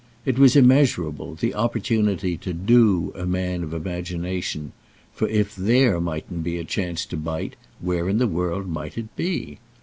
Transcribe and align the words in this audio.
It 0.25 0.39
was 0.39 0.55
immeasurable, 0.55 1.35
the 1.35 1.53
opportunity 1.53 2.35
to 2.37 2.53
"do" 2.53 3.13
a 3.15 3.27
man 3.27 3.61
of 3.61 3.71
imagination, 3.71 4.71
for 5.13 5.27
if 5.27 5.55
there 5.55 6.01
mightn't 6.01 6.43
be 6.43 6.57
a 6.57 6.63
chance 6.63 7.05
to 7.05 7.17
"bite," 7.17 7.55
where 7.79 8.09
in 8.09 8.17
the 8.17 8.25
world 8.25 8.67
might 8.67 8.97
it 8.97 9.15
be? 9.15 9.59